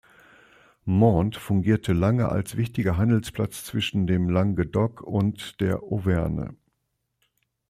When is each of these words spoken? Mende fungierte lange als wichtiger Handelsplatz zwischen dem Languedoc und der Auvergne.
Mende 0.83 1.37
fungierte 1.37 1.93
lange 1.93 2.27
als 2.29 2.57
wichtiger 2.57 2.97
Handelsplatz 2.97 3.63
zwischen 3.65 4.07
dem 4.07 4.29
Languedoc 4.29 5.01
und 5.01 5.61
der 5.61 5.83
Auvergne. 5.83 6.55